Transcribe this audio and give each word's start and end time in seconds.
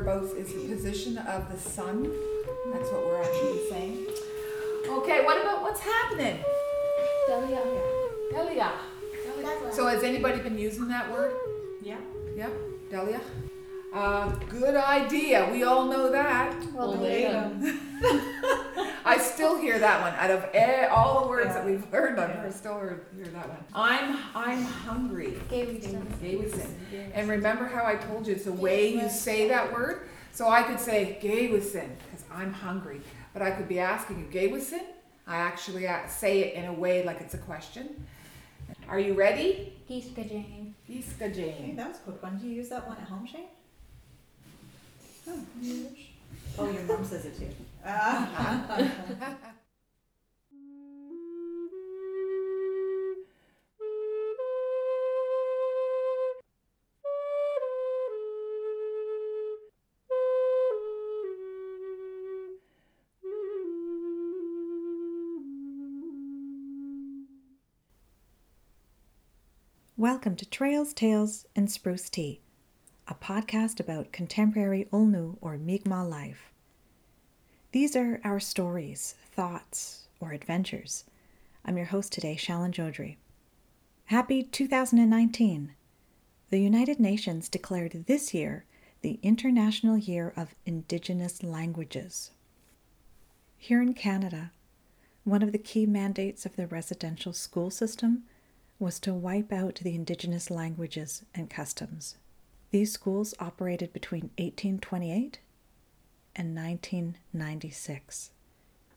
Meaning 0.00 0.14
whereabouts 0.14 0.34
is 0.34 0.52
the 0.54 0.74
position 0.74 1.18
of 1.18 1.50
the 1.50 1.58
sun. 1.58 2.10
That's 2.72 2.90
what 2.90 3.04
we're 3.04 3.22
actually 3.22 3.68
saying. 3.68 4.06
Okay, 4.88 5.24
what 5.24 5.40
about 5.40 5.62
what's 5.62 5.80
happening? 5.80 6.38
Delia. 7.26 7.60
Delia. 8.30 8.72
So 9.72 9.86
has 9.86 10.02
anybody 10.02 10.40
been 10.40 10.58
using 10.58 10.88
that 10.88 11.10
word? 11.10 11.32
Yeah. 11.82 11.98
Yep, 12.36 12.52
Delia. 12.90 13.20
Uh, 13.92 14.28
good 14.48 14.76
idea. 14.76 15.48
We 15.50 15.64
all 15.64 15.86
know 15.86 16.10
that. 16.10 16.54
Well, 16.72 16.94
I 17.04 17.50
still 19.40 19.56
hear 19.58 19.78
that 19.78 20.02
one 20.02 20.12
out 20.14 20.30
of 20.30 20.50
eh, 20.52 20.86
all 20.88 21.22
the 21.22 21.28
words 21.28 21.54
that 21.54 21.64
we've 21.64 21.90
learned 21.90 22.18
on. 22.18 22.30
I 22.30 22.50
still 22.50 22.74
hear, 22.74 23.06
hear 23.16 23.24
that 23.28 23.48
one. 23.48 23.64
I'm 23.74 24.18
I'm 24.34 24.62
hungry. 24.62 25.38
Gavison. 25.50 26.04
Gavison. 26.22 26.70
And 27.14 27.26
remember 27.26 27.64
how 27.64 27.86
I 27.86 27.94
told 27.94 28.26
you 28.26 28.34
it's 28.34 28.44
the 28.44 28.52
way 28.52 28.92
you 28.92 29.08
say 29.08 29.48
that 29.48 29.72
word. 29.72 30.08
So 30.32 30.48
I 30.48 30.62
could 30.62 30.78
say 30.78 31.18
Gavison 31.22 31.88
because 32.04 32.26
I'm 32.30 32.52
hungry, 32.52 33.00
but 33.32 33.40
I 33.40 33.50
could 33.50 33.66
be 33.66 33.80
asking 33.80 34.18
you 34.18 34.26
Gavison. 34.26 34.82
I 35.26 35.36
actually 35.36 35.88
uh, 35.88 36.06
say 36.06 36.40
it 36.40 36.54
in 36.54 36.66
a 36.66 36.72
way 36.72 37.02
like 37.02 37.20
it's 37.22 37.34
a 37.34 37.38
question. 37.38 38.06
Are 38.88 38.98
you 39.00 39.14
ready? 39.14 39.72
Giska 39.88 40.28
Jane. 40.28 40.74
Giska 40.88 41.18
Hey, 41.20 41.32
Jane. 41.32 41.76
that 41.76 41.88
was 41.88 41.96
a 41.96 42.00
quick 42.00 42.22
one. 42.22 42.36
Do 42.38 42.46
you 42.46 42.56
use 42.56 42.68
that 42.68 42.86
one 42.86 42.98
at 42.98 43.04
home, 43.04 43.26
Shane? 43.26 43.46
Oh, 46.58 46.70
your 46.70 46.82
mom 46.82 47.04
says 47.04 47.24
it 47.24 47.38
too. 47.38 47.46
Welcome 69.96 70.36
to 70.36 70.48
Trails, 70.48 70.92
Tales, 70.92 71.46
and 71.56 71.70
Spruce 71.70 72.10
Tea, 72.10 72.40
a 73.08 73.14
podcast 73.14 73.80
about 73.80 74.12
contemporary 74.12 74.86
Ulnu 74.92 75.38
or 75.40 75.56
Mi'kmaq 75.56 76.10
life. 76.10 76.52
These 77.72 77.94
are 77.94 78.20
our 78.24 78.40
stories, 78.40 79.14
thoughts, 79.30 80.08
or 80.18 80.32
adventures. 80.32 81.04
I'm 81.64 81.76
your 81.76 81.86
host 81.86 82.12
today, 82.12 82.34
Shalan 82.34 82.72
Joudry. 82.72 83.14
Happy 84.06 84.42
2019! 84.42 85.74
The 86.50 86.58
United 86.58 86.98
Nations 86.98 87.48
declared 87.48 88.06
this 88.08 88.34
year 88.34 88.64
the 89.02 89.20
International 89.22 89.96
Year 89.96 90.32
of 90.36 90.56
Indigenous 90.66 91.44
Languages. 91.44 92.32
Here 93.56 93.80
in 93.80 93.94
Canada, 93.94 94.50
one 95.22 95.42
of 95.42 95.52
the 95.52 95.58
key 95.58 95.86
mandates 95.86 96.44
of 96.44 96.56
the 96.56 96.66
residential 96.66 97.32
school 97.32 97.70
system 97.70 98.24
was 98.80 98.98
to 98.98 99.14
wipe 99.14 99.52
out 99.52 99.76
the 99.76 99.94
indigenous 99.94 100.50
languages 100.50 101.24
and 101.36 101.48
customs. 101.48 102.16
These 102.72 102.92
schools 102.92 103.32
operated 103.38 103.92
between 103.92 104.30
1828 104.38 105.38
and 106.34 106.54
1996. 106.56 108.30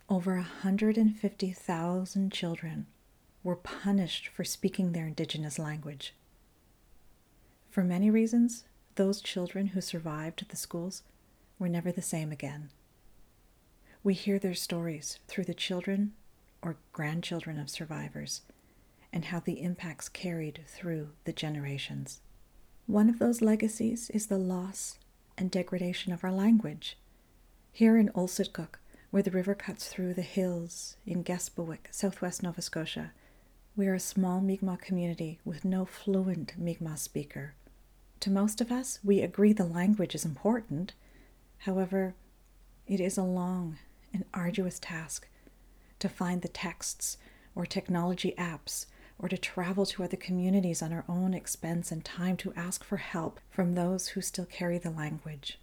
Over 0.09 0.35
150,000 0.35 2.31
children 2.31 2.87
were 3.43 3.55
punished 3.55 4.27
for 4.27 4.43
speaking 4.43 4.91
their 4.91 5.07
indigenous 5.07 5.57
language. 5.59 6.13
For 7.69 7.83
many 7.83 8.09
reasons, 8.09 8.65
those 8.95 9.21
children 9.21 9.67
who 9.67 9.81
survived 9.81 10.47
the 10.49 10.55
schools 10.55 11.03
were 11.57 11.69
never 11.69 11.91
the 11.91 12.01
same 12.01 12.31
again. 12.31 12.69
We 14.03 14.13
hear 14.13 14.37
their 14.37 14.53
stories 14.53 15.19
through 15.27 15.45
the 15.45 15.53
children 15.53 16.13
or 16.61 16.77
grandchildren 16.91 17.57
of 17.59 17.69
survivors 17.69 18.41
and 19.11 19.25
how 19.25 19.39
the 19.39 19.61
impacts 19.61 20.09
carried 20.09 20.61
through 20.67 21.09
the 21.23 21.33
generations. 21.33 22.21
One 22.85 23.09
of 23.09 23.19
those 23.19 23.41
legacies 23.41 24.09
is 24.09 24.27
the 24.27 24.37
loss 24.37 24.99
and 25.37 25.49
degradation 25.49 26.11
of 26.11 26.23
our 26.23 26.31
language. 26.31 26.97
Here 27.75 27.97
in 27.97 28.09
Ulsitcook, 28.09 28.75
where 29.09 29.23
the 29.23 29.31
river 29.31 29.55
cuts 29.55 29.87
through 29.87 30.13
the 30.13 30.21
hills 30.21 30.95
in 31.07 31.23
Gespewick, 31.23 31.87
southwest 31.89 32.43
Nova 32.43 32.61
Scotia, 32.61 33.13
we 33.75 33.87
are 33.87 33.95
a 33.95 33.99
small 33.99 34.41
Mi'kmaq 34.41 34.79
community 34.79 35.39
with 35.43 35.65
no 35.65 35.83
fluent 35.83 36.53
Mi'kmaq 36.55 36.99
speaker. 36.99 37.55
To 38.19 38.29
most 38.29 38.61
of 38.61 38.71
us, 38.71 38.99
we 39.03 39.21
agree 39.21 39.53
the 39.53 39.65
language 39.65 40.13
is 40.13 40.23
important. 40.23 40.93
However, 41.57 42.13
it 42.85 42.99
is 42.99 43.17
a 43.17 43.23
long 43.23 43.79
and 44.13 44.25
arduous 44.35 44.77
task 44.77 45.27
to 45.97 46.07
find 46.07 46.43
the 46.43 46.49
texts 46.49 47.17
or 47.55 47.65
technology 47.65 48.35
apps 48.37 48.85
or 49.17 49.27
to 49.29 49.37
travel 49.37 49.87
to 49.87 50.03
other 50.03 50.15
communities 50.15 50.83
on 50.83 50.93
our 50.93 51.05
own 51.09 51.33
expense 51.33 51.91
and 51.91 52.05
time 52.05 52.37
to 52.37 52.53
ask 52.55 52.83
for 52.83 52.97
help 52.97 53.39
from 53.49 53.73
those 53.73 54.09
who 54.09 54.21
still 54.21 54.45
carry 54.45 54.77
the 54.77 54.91
language. 54.91 55.57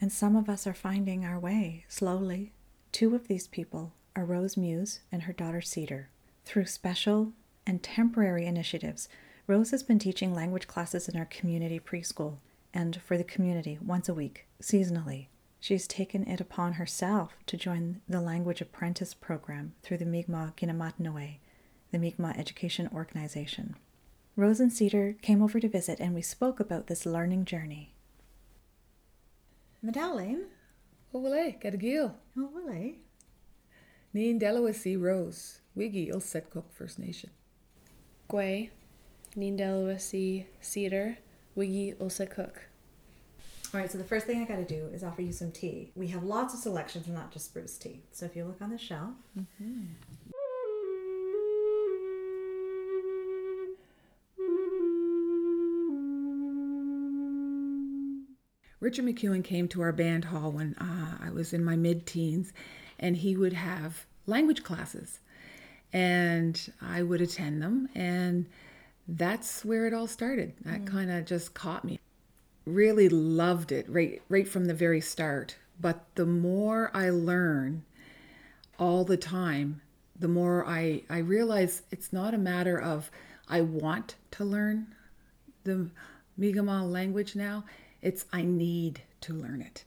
And 0.00 0.12
some 0.12 0.36
of 0.36 0.48
us 0.48 0.66
are 0.66 0.74
finding 0.74 1.24
our 1.24 1.38
way 1.38 1.84
slowly. 1.88 2.52
Two 2.92 3.14
of 3.14 3.28
these 3.28 3.46
people 3.46 3.92
are 4.16 4.24
Rose 4.24 4.56
Muse 4.56 5.00
and 5.10 5.22
her 5.22 5.32
daughter 5.32 5.60
Cedar. 5.60 6.10
Through 6.44 6.66
special 6.66 7.32
and 7.66 7.82
temporary 7.82 8.46
initiatives, 8.46 9.08
Rose 9.46 9.70
has 9.70 9.82
been 9.82 9.98
teaching 9.98 10.34
language 10.34 10.66
classes 10.66 11.08
in 11.08 11.18
our 11.18 11.24
community 11.24 11.80
preschool 11.80 12.38
and 12.72 13.00
for 13.00 13.16
the 13.16 13.24
community 13.24 13.78
once 13.84 14.08
a 14.08 14.14
week, 14.14 14.46
seasonally. 14.60 15.28
She's 15.60 15.86
taken 15.86 16.28
it 16.28 16.40
upon 16.40 16.74
herself 16.74 17.36
to 17.46 17.56
join 17.56 18.02
the 18.06 18.20
Language 18.20 18.60
Apprentice 18.60 19.14
program 19.14 19.72
through 19.82 19.98
the 19.98 20.04
Mi'kmaq 20.04 20.56
Kina'matnewey, 20.56 21.38
the 21.90 21.98
Mi'kmaq 21.98 22.38
Education 22.38 22.90
Organization. 22.92 23.76
Rose 24.36 24.60
and 24.60 24.72
Cedar 24.72 25.16
came 25.22 25.40
over 25.42 25.60
to 25.60 25.68
visit 25.68 26.00
and 26.00 26.14
we 26.14 26.20
spoke 26.20 26.60
about 26.60 26.88
this 26.88 27.06
learning 27.06 27.46
journey. 27.46 27.93
Medallion? 29.84 30.46
Ole, 31.12 31.58
Gadagil. 31.62 32.14
Oh, 32.38 32.50
really? 32.54 33.00
Neen 34.14 34.40
Delawisi 34.40 34.98
Rose. 34.98 35.60
Wiggy 35.74 36.08
Ilsetcook 36.08 36.72
First 36.72 36.98
Nation. 36.98 37.28
Gwe, 38.30 38.70
Nindelawisi, 39.36 40.46
Cedar, 40.62 41.18
Wiggy, 41.54 41.94
Ulsa 42.00 42.24
Cook. 42.26 42.62
All 43.74 43.80
right, 43.80 43.90
so 43.92 43.98
the 43.98 44.04
first 44.04 44.24
thing 44.24 44.40
I 44.40 44.46
got 44.46 44.56
to 44.56 44.64
do 44.64 44.88
is 44.94 45.04
offer 45.04 45.20
you 45.20 45.32
some 45.32 45.52
tea. 45.52 45.90
We 45.94 46.06
have 46.08 46.22
lots 46.22 46.54
of 46.54 46.60
selections, 46.60 47.06
not 47.06 47.30
just 47.30 47.46
spruce 47.46 47.76
tea. 47.76 48.04
So 48.12 48.24
if 48.24 48.34
you 48.34 48.46
look 48.46 48.62
on 48.62 48.70
the 48.70 48.78
shelf, 48.78 49.10
mm-hmm. 49.38 49.82
Richard 58.84 59.06
McEwen 59.06 59.42
came 59.42 59.66
to 59.68 59.80
our 59.80 59.92
band 59.92 60.26
hall 60.26 60.52
when 60.52 60.74
uh, 60.74 61.16
I 61.18 61.30
was 61.30 61.54
in 61.54 61.64
my 61.64 61.74
mid 61.74 62.04
teens, 62.04 62.52
and 62.98 63.16
he 63.16 63.34
would 63.34 63.54
have 63.54 64.04
language 64.26 64.62
classes. 64.62 65.20
And 65.90 66.70
I 66.82 67.02
would 67.02 67.22
attend 67.22 67.62
them, 67.62 67.88
and 67.94 68.44
that's 69.08 69.64
where 69.64 69.86
it 69.86 69.94
all 69.94 70.06
started. 70.06 70.52
That 70.66 70.84
kind 70.84 71.10
of 71.10 71.24
just 71.24 71.54
caught 71.54 71.86
me. 71.86 71.98
Really 72.66 73.08
loved 73.08 73.72
it 73.72 73.88
right, 73.88 74.20
right 74.28 74.46
from 74.46 74.66
the 74.66 74.74
very 74.74 75.00
start. 75.00 75.56
But 75.80 76.04
the 76.14 76.26
more 76.26 76.90
I 76.92 77.08
learn 77.08 77.84
all 78.78 79.02
the 79.04 79.16
time, 79.16 79.80
the 80.18 80.28
more 80.28 80.66
I, 80.66 81.04
I 81.08 81.18
realize 81.18 81.84
it's 81.90 82.12
not 82.12 82.34
a 82.34 82.38
matter 82.38 82.78
of 82.78 83.10
I 83.48 83.62
want 83.62 84.16
to 84.32 84.44
learn 84.44 84.88
the 85.62 85.88
Mi'kmaq 86.36 86.90
language 86.90 87.34
now. 87.34 87.64
It's 88.04 88.26
I 88.32 88.42
need 88.42 89.00
to 89.22 89.32
learn 89.32 89.62
it. 89.62 89.84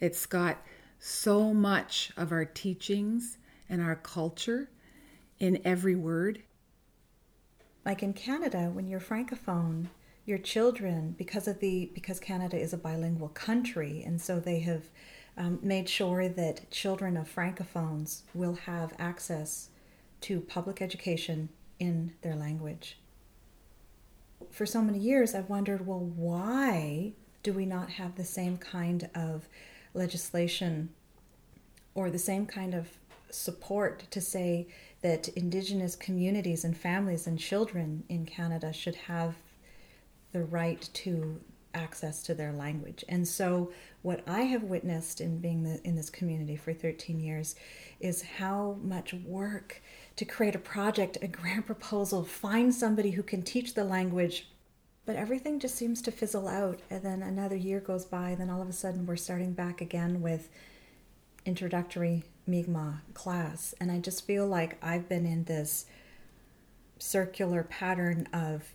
It's 0.00 0.26
got 0.26 0.62
so 1.00 1.52
much 1.52 2.12
of 2.16 2.30
our 2.32 2.44
teachings 2.44 3.36
and 3.68 3.82
our 3.82 3.96
culture 3.96 4.70
in 5.40 5.60
every 5.64 5.96
word. 5.96 6.42
like 7.84 8.02
in 8.02 8.12
Canada, 8.12 8.70
when 8.72 8.86
you're 8.86 9.00
francophone, 9.00 9.88
your 10.24 10.38
children, 10.38 11.14
because 11.18 11.48
of 11.48 11.58
the 11.58 11.90
because 11.94 12.20
Canada 12.20 12.56
is 12.56 12.72
a 12.72 12.78
bilingual 12.78 13.28
country, 13.30 14.02
and 14.06 14.20
so 14.20 14.38
they 14.38 14.60
have 14.60 14.84
um, 15.36 15.58
made 15.62 15.88
sure 15.88 16.28
that 16.28 16.70
children 16.70 17.16
of 17.16 17.28
francophones 17.28 18.22
will 18.34 18.54
have 18.54 18.94
access 18.98 19.70
to 20.20 20.40
public 20.40 20.80
education 20.80 21.48
in 21.80 22.12
their 22.22 22.36
language. 22.36 22.98
For 24.50 24.66
so 24.66 24.80
many 24.82 24.98
years, 24.98 25.34
I've 25.34 25.48
wondered, 25.48 25.86
well, 25.86 25.98
why 25.98 27.14
do 27.42 27.52
we 27.52 27.66
not 27.66 27.90
have 27.90 28.16
the 28.16 28.24
same 28.24 28.56
kind 28.56 29.08
of 29.14 29.48
legislation 29.94 30.90
or 31.94 32.10
the 32.10 32.18
same 32.18 32.46
kind 32.46 32.74
of 32.74 32.88
support 33.30 34.10
to 34.10 34.20
say 34.20 34.66
that 35.02 35.28
Indigenous 35.28 35.96
communities 35.96 36.64
and 36.64 36.76
families 36.76 37.26
and 37.26 37.38
children 37.38 38.04
in 38.08 38.24
Canada 38.24 38.72
should 38.72 38.94
have 38.94 39.34
the 40.32 40.44
right 40.44 40.88
to 40.94 41.40
access 41.74 42.22
to 42.22 42.34
their 42.34 42.52
language. 42.52 43.04
And 43.08 43.26
so, 43.26 43.72
what 44.02 44.22
I 44.26 44.42
have 44.42 44.64
witnessed 44.64 45.20
in 45.20 45.38
being 45.38 45.62
the, 45.62 45.80
in 45.84 45.96
this 45.96 46.10
community 46.10 46.56
for 46.56 46.72
13 46.72 47.20
years 47.20 47.54
is 48.00 48.22
how 48.22 48.76
much 48.82 49.14
work 49.14 49.80
to 50.16 50.24
create 50.24 50.54
a 50.54 50.58
project, 50.58 51.18
a 51.22 51.28
grant 51.28 51.66
proposal, 51.66 52.24
find 52.24 52.74
somebody 52.74 53.12
who 53.12 53.22
can 53.22 53.42
teach 53.42 53.74
the 53.74 53.84
language. 53.84 54.48
But 55.04 55.16
everything 55.16 55.58
just 55.58 55.74
seems 55.74 56.00
to 56.02 56.12
fizzle 56.12 56.48
out. 56.48 56.80
And 56.90 57.02
then 57.02 57.22
another 57.22 57.56
year 57.56 57.80
goes 57.80 58.04
by, 58.04 58.30
and 58.30 58.40
then 58.40 58.50
all 58.50 58.62
of 58.62 58.68
a 58.68 58.72
sudden 58.72 59.06
we're 59.06 59.16
starting 59.16 59.52
back 59.52 59.80
again 59.80 60.22
with 60.22 60.48
introductory 61.44 62.24
Mi'kmaq 62.46 63.00
class. 63.14 63.74
And 63.80 63.90
I 63.90 63.98
just 63.98 64.26
feel 64.26 64.46
like 64.46 64.78
I've 64.82 65.08
been 65.08 65.26
in 65.26 65.44
this 65.44 65.86
circular 66.98 67.64
pattern 67.64 68.28
of 68.32 68.74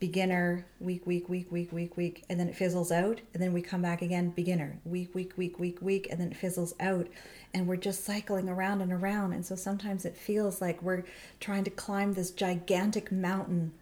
beginner, 0.00 0.64
week, 0.78 1.06
week, 1.06 1.28
week, 1.28 1.50
week, 1.50 1.72
week, 1.72 1.96
week, 1.96 2.24
and 2.28 2.38
then 2.38 2.48
it 2.48 2.54
fizzles 2.54 2.92
out, 2.92 3.20
and 3.34 3.42
then 3.42 3.52
we 3.52 3.60
come 3.60 3.82
back 3.82 4.00
again, 4.00 4.30
beginner, 4.30 4.78
week, 4.84 5.12
week, 5.14 5.36
week, 5.36 5.58
week, 5.58 5.82
week, 5.82 6.06
and 6.08 6.20
then 6.20 6.30
it 6.30 6.36
fizzles 6.36 6.72
out, 6.78 7.08
and 7.52 7.66
we're 7.66 7.76
just 7.76 8.04
cycling 8.04 8.48
around 8.48 8.80
and 8.80 8.92
around. 8.92 9.32
And 9.32 9.44
so 9.44 9.56
sometimes 9.56 10.04
it 10.04 10.16
feels 10.16 10.60
like 10.60 10.80
we're 10.82 11.02
trying 11.40 11.64
to 11.64 11.70
climb 11.70 12.14
this 12.14 12.30
gigantic 12.30 13.10
mountain, 13.10 13.72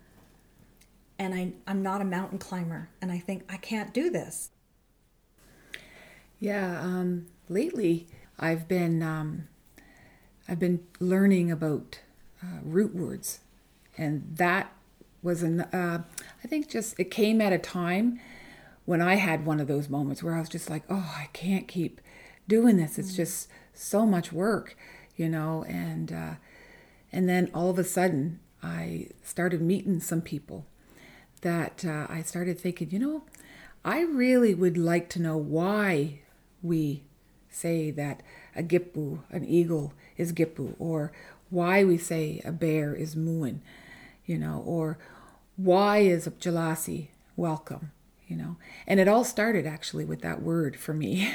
and 1.18 1.34
I, 1.34 1.52
I'm 1.66 1.82
not 1.82 2.00
a 2.00 2.04
mountain 2.04 2.38
climber, 2.38 2.88
and 3.00 3.10
I 3.10 3.18
think 3.18 3.44
I 3.48 3.56
can't 3.56 3.92
do 3.94 4.10
this. 4.10 4.50
Yeah, 6.38 6.80
um, 6.82 7.26
lately 7.48 8.06
I've 8.38 8.68
been 8.68 9.02
um, 9.02 9.48
I've 10.48 10.58
been 10.58 10.86
learning 11.00 11.50
about 11.50 12.00
uh, 12.42 12.60
root 12.62 12.94
words, 12.94 13.40
and 13.96 14.36
that 14.36 14.72
was 15.22 15.42
an 15.42 15.62
uh, 15.62 16.02
I 16.44 16.48
think 16.48 16.68
just 16.68 16.98
it 16.98 17.10
came 17.10 17.40
at 17.40 17.52
a 17.52 17.58
time 17.58 18.20
when 18.84 19.00
I 19.00 19.16
had 19.16 19.46
one 19.46 19.60
of 19.60 19.66
those 19.66 19.88
moments 19.88 20.22
where 20.22 20.34
I 20.34 20.40
was 20.40 20.48
just 20.48 20.70
like, 20.70 20.84
oh, 20.88 21.14
I 21.16 21.28
can't 21.32 21.66
keep 21.66 22.00
doing 22.46 22.76
this. 22.76 22.98
It's 22.98 23.16
just 23.16 23.48
so 23.74 24.06
much 24.06 24.32
work, 24.32 24.76
you 25.16 25.28
know, 25.28 25.64
and 25.64 26.12
uh, 26.12 26.34
and 27.12 27.28
then 27.28 27.50
all 27.54 27.70
of 27.70 27.78
a 27.78 27.84
sudden 27.84 28.40
I 28.62 29.08
started 29.22 29.62
meeting 29.62 30.00
some 30.00 30.20
people 30.20 30.66
that 31.42 31.84
uh, 31.84 32.06
I 32.08 32.22
started 32.22 32.58
thinking, 32.58 32.90
you 32.90 32.98
know, 32.98 33.22
I 33.84 34.00
really 34.02 34.54
would 34.54 34.76
like 34.76 35.08
to 35.10 35.22
know 35.22 35.36
why 35.36 36.20
we 36.62 37.04
say 37.48 37.90
that 37.92 38.22
a 38.54 38.62
gipu, 38.62 39.20
an 39.30 39.44
eagle, 39.44 39.92
is 40.16 40.32
gipu, 40.32 40.74
or 40.78 41.12
why 41.50 41.84
we 41.84 41.96
say 41.96 42.40
a 42.44 42.52
bear 42.52 42.94
is 42.94 43.14
muin, 43.14 43.60
you 44.24 44.38
know, 44.38 44.62
or 44.66 44.98
why 45.56 45.98
is 45.98 46.26
a 46.26 46.30
jalasi 46.32 47.08
welcome, 47.36 47.92
you 48.26 48.36
know. 48.36 48.56
And 48.86 48.98
it 48.98 49.08
all 49.08 49.24
started 49.24 49.66
actually 49.66 50.04
with 50.04 50.22
that 50.22 50.42
word 50.42 50.76
for 50.76 50.92
me. 50.92 51.32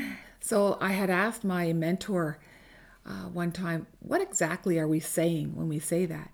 so 0.40 0.76
I 0.80 0.92
had 0.92 1.10
asked 1.10 1.44
my 1.44 1.72
mentor 1.72 2.38
uh, 3.06 3.28
one 3.28 3.52
time, 3.52 3.86
what 4.00 4.22
exactly 4.22 4.78
are 4.78 4.88
we 4.88 5.00
saying 5.00 5.54
when 5.54 5.68
we 5.68 5.78
say 5.78 6.06
that? 6.06 6.30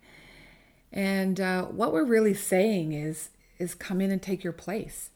And 0.92 1.40
uh, 1.40 1.64
what 1.66 1.92
we're 1.92 2.04
really 2.04 2.34
saying 2.34 2.92
is 2.92 3.30
is 3.58 3.74
come 3.74 4.00
in 4.00 4.10
and 4.10 4.22
take 4.22 4.42
your 4.42 4.52
place. 4.52 5.10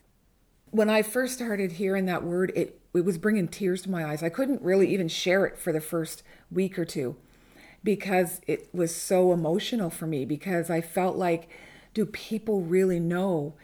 When 0.70 0.90
I 0.90 1.02
first 1.02 1.34
started 1.34 1.72
hearing 1.72 2.06
that 2.06 2.24
word, 2.24 2.52
it 2.54 2.80
it 2.94 3.04
was 3.04 3.18
bringing 3.18 3.48
tears 3.48 3.82
to 3.82 3.90
my 3.90 4.04
eyes. 4.04 4.22
I 4.22 4.28
couldn't 4.28 4.62
really 4.62 4.92
even 4.92 5.08
share 5.08 5.44
it 5.46 5.58
for 5.58 5.72
the 5.72 5.80
first 5.80 6.22
week 6.50 6.78
or 6.78 6.84
two 6.84 7.16
because 7.82 8.40
it 8.46 8.68
was 8.72 8.94
so 8.94 9.32
emotional 9.32 9.90
for 9.90 10.06
me 10.06 10.24
because 10.24 10.70
I 10.70 10.80
felt 10.80 11.16
like 11.16 11.48
do 11.92 12.06
people 12.06 12.62
really 12.62 13.00
know 13.00 13.54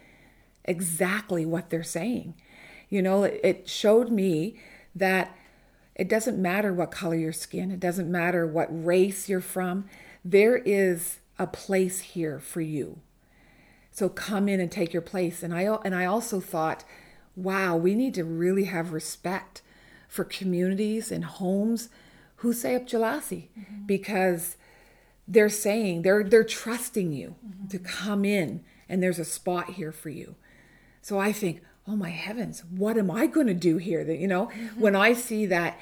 exactly 0.64 1.46
what 1.46 1.70
they're 1.70 1.82
saying? 1.82 2.34
You 2.88 3.02
know, 3.02 3.22
it, 3.22 3.40
it 3.42 3.68
showed 3.68 4.10
me 4.10 4.60
that 4.94 5.36
it 5.94 6.08
doesn't 6.08 6.40
matter 6.40 6.72
what 6.72 6.90
color 6.90 7.14
your 7.14 7.32
skin, 7.32 7.70
it 7.70 7.80
doesn't 7.80 8.10
matter 8.10 8.46
what 8.46 8.68
race 8.70 9.28
you're 9.28 9.40
from. 9.40 9.86
There 10.24 10.56
is 10.58 11.19
a 11.40 11.46
place 11.46 12.00
here 12.00 12.38
for 12.38 12.60
you. 12.60 13.00
So 13.90 14.10
come 14.10 14.46
in 14.48 14.60
and 14.60 14.70
take 14.70 14.92
your 14.92 15.02
place. 15.02 15.42
And 15.42 15.52
I 15.54 15.62
and 15.84 15.94
I 15.94 16.04
also 16.04 16.38
thought, 16.38 16.84
wow, 17.34 17.76
we 17.76 17.94
need 17.94 18.14
to 18.14 18.25
really 18.25 18.64
have 18.64 18.92
respect 18.92 19.62
for 20.06 20.22
communities 20.22 21.10
and 21.10 21.25
homes 21.25 21.88
who 22.37 22.52
say 22.52 22.75
up 22.75 22.87
Jalasi 22.87 23.48
mm-hmm. 23.58 23.87
because 23.87 24.56
they're 25.26 25.48
saying 25.48 26.02
they're 26.02 26.22
they're 26.22 26.44
trusting 26.44 27.10
you 27.10 27.37
mm-hmm. 27.44 27.69
to 27.69 27.78
come 27.78 28.25
in 28.25 28.62
and 28.88 29.02
there's 29.02 29.19
a 29.19 29.25
spot 29.25 29.70
here 29.70 29.92
for 29.92 30.10
you. 30.10 30.37
So 31.00 31.19
I 31.19 31.32
think, 31.32 31.62
oh 31.88 31.96
my 31.96 32.10
heavens, 32.10 32.64
what 32.70 32.98
am 32.98 33.10
I 33.10 33.26
going 33.26 33.46
to 33.46 33.54
do 33.54 33.78
here? 33.78 34.04
That 34.04 34.19
you 34.19 34.28
know, 34.28 34.48
mm-hmm. 34.48 34.81
when 34.81 34.94
I 34.94 35.14
see 35.14 35.46
that 35.46 35.78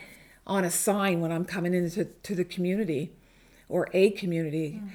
on 0.47 0.65
a 0.65 0.71
sign 0.71 1.21
when 1.21 1.33
I'm 1.33 1.45
coming 1.45 1.75
into 1.75 2.05
to 2.05 2.35
the 2.37 2.45
community 2.45 3.11
or 3.69 3.89
a 3.93 4.11
community. 4.11 4.81
Mm 4.85 4.91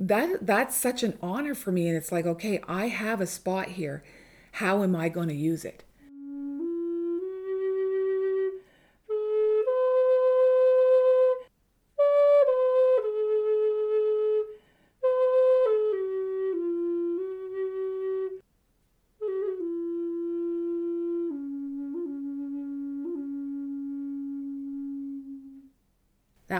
that 0.00 0.46
that's 0.46 0.74
such 0.74 1.02
an 1.02 1.18
honor 1.22 1.54
for 1.54 1.70
me. 1.70 1.86
And 1.86 1.96
it's 1.96 2.10
like 2.10 2.26
okay 2.26 2.60
i 2.66 2.88
have 2.88 3.20
a 3.20 3.26
spot 3.26 3.68
here. 3.68 4.02
How 4.52 4.82
am 4.82 4.96
i 4.96 5.08
going 5.08 5.28
to 5.28 5.34
use 5.34 5.64
it 5.64 5.84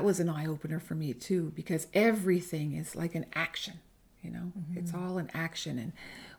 that 0.00 0.06
was 0.06 0.18
an 0.18 0.30
eye 0.30 0.46
opener 0.46 0.80
for 0.80 0.94
me 0.94 1.12
too 1.12 1.52
because 1.54 1.86
everything 1.92 2.72
is 2.72 2.96
like 2.96 3.14
an 3.14 3.26
action 3.34 3.80
you 4.22 4.30
know 4.30 4.50
mm-hmm. 4.58 4.78
it's 4.78 4.94
all 4.94 5.18
an 5.18 5.30
action 5.34 5.78
and 5.78 5.92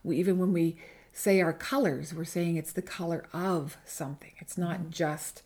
we 0.04 0.18
even 0.18 0.40
when 0.40 0.52
we 0.52 0.76
say 1.14 1.40
our 1.40 1.54
colors 1.54 2.12
we're 2.12 2.24
saying 2.24 2.56
it's 2.56 2.72
the 2.72 2.82
color 2.82 3.24
of 3.34 3.78
something 3.86 4.32
it's 4.40 4.58
not 4.58 4.80
mm-hmm. 4.80 4.90
just 4.90 5.44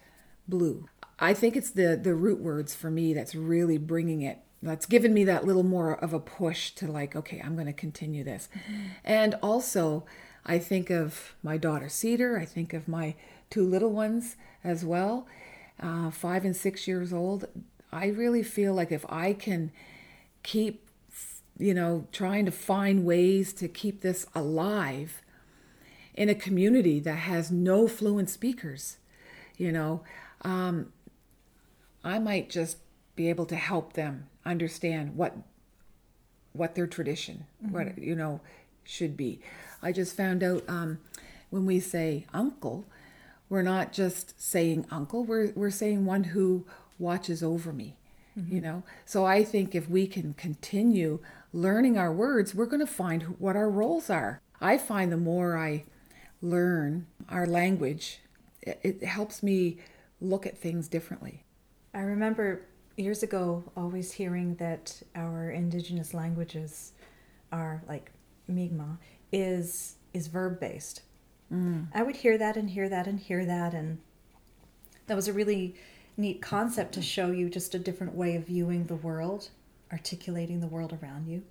blue 0.47 0.87
i 1.19 1.33
think 1.33 1.57
it's 1.57 1.71
the 1.71 1.99
the 2.01 2.15
root 2.15 2.39
words 2.39 2.73
for 2.73 2.89
me 2.89 3.13
that's 3.13 3.35
really 3.35 3.77
bringing 3.77 4.21
it 4.21 4.39
that's 4.63 4.85
given 4.85 5.13
me 5.13 5.25
that 5.25 5.45
little 5.45 5.63
more 5.63 6.01
of 6.01 6.13
a 6.13 6.19
push 6.19 6.71
to 6.71 6.89
like 6.89 7.17
okay 7.17 7.41
i'm 7.43 7.55
going 7.55 7.67
to 7.67 7.73
continue 7.73 8.23
this 8.23 8.47
mm-hmm. 8.57 8.83
and 9.03 9.35
also 9.43 10.05
i 10.45 10.57
think 10.57 10.89
of 10.89 11.35
my 11.43 11.57
daughter 11.57 11.89
cedar 11.89 12.39
i 12.39 12.45
think 12.45 12.73
of 12.73 12.87
my 12.87 13.13
two 13.49 13.67
little 13.67 13.91
ones 13.91 14.37
as 14.63 14.85
well 14.85 15.27
uh, 15.81 16.09
five 16.09 16.45
and 16.45 16.55
six 16.55 16.87
years 16.87 17.11
old 17.11 17.49
I 17.95 18.07
really 18.07 18.43
feel 18.43 18.73
like 18.73 18.91
if 18.91 19.05
I 19.09 19.31
can 19.31 19.71
keep, 20.43 20.89
you 21.57 21.73
know, 21.73 22.07
trying 22.11 22.45
to 22.45 22.51
find 22.51 23.05
ways 23.05 23.53
to 23.53 23.69
keep 23.69 24.01
this 24.01 24.27
alive 24.35 25.21
in 26.13 26.27
a 26.27 26.35
community 26.35 26.99
that 26.99 27.15
has 27.15 27.51
no 27.51 27.87
fluent 27.87 28.29
speakers, 28.29 28.97
you 29.57 29.71
know, 29.71 30.03
um, 30.41 30.91
I 32.03 32.19
might 32.19 32.49
just 32.49 32.79
be 33.15 33.29
able 33.29 33.45
to 33.45 33.55
help 33.55 33.93
them 33.93 34.27
understand 34.45 35.15
what 35.15 35.37
what 36.51 36.75
their 36.75 36.87
tradition, 36.87 37.45
mm-hmm. 37.63 37.73
what 37.73 37.97
you 37.97 38.15
know, 38.15 38.41
should 38.83 39.15
be. 39.15 39.39
I 39.81 39.93
just 39.93 40.17
found 40.17 40.43
out 40.43 40.63
um, 40.67 40.99
when 41.49 41.65
we 41.65 41.79
say 41.79 42.25
uncle, 42.33 42.85
we're 43.47 43.61
not 43.61 43.93
just 43.93 44.41
saying 44.41 44.85
uncle. 44.91 45.23
We're 45.23 45.53
we're 45.55 45.69
saying 45.69 46.05
one 46.05 46.25
who 46.25 46.65
watches 46.99 47.43
over 47.43 47.73
me. 47.73 47.97
Mm-hmm. 48.37 48.55
You 48.55 48.61
know, 48.61 48.83
so 49.05 49.25
I 49.25 49.45
think 49.45 49.73
if 49.73 49.89
we 49.89 50.07
can 50.07 50.33
continue 50.33 51.19
learning 51.53 51.97
our 51.97 52.11
words, 52.11 52.53
we're 52.53 52.65
going 52.65 52.85
to 52.85 52.87
find 52.87 53.23
what 53.39 53.55
our 53.55 53.69
roles 53.69 54.09
are. 54.09 54.41
I 54.59 54.77
find 54.77 55.09
the 55.09 55.17
more 55.17 55.57
I 55.57 55.85
learn 56.41 57.07
our 57.29 57.45
language, 57.45 58.19
it, 58.61 58.79
it 58.83 59.03
helps 59.03 59.41
me 59.41 59.77
look 60.19 60.45
at 60.45 60.57
things 60.57 60.89
differently. 60.89 61.45
I 61.93 62.01
remember 62.01 62.65
years 62.97 63.23
ago 63.23 63.63
always 63.75 64.11
hearing 64.11 64.55
that 64.55 65.01
our 65.15 65.49
indigenous 65.49 66.13
languages 66.13 66.93
are 67.51 67.83
like 67.87 68.11
Mi'kmaq 68.47 68.97
is 69.31 69.95
is 70.13 70.27
verb 70.27 70.59
based. 70.59 71.01
Mm. 71.51 71.87
I 71.93 72.03
would 72.03 72.17
hear 72.17 72.37
that 72.37 72.57
and 72.57 72.69
hear 72.69 72.89
that 72.89 73.07
and 73.07 73.19
hear 73.19 73.45
that 73.45 73.73
and 73.73 73.99
that 75.07 75.15
was 75.15 75.27
a 75.27 75.33
really 75.33 75.75
neat 76.17 76.41
concept 76.41 76.93
to 76.93 77.01
show 77.01 77.31
you 77.31 77.49
just 77.49 77.75
a 77.75 77.79
different 77.79 78.15
way 78.15 78.35
of 78.35 78.47
viewing 78.47 78.85
the 78.85 78.95
world, 78.95 79.49
articulating 79.91 80.59
the 80.59 80.67
world 80.67 80.97
around 81.01 81.27
you. 81.27 81.43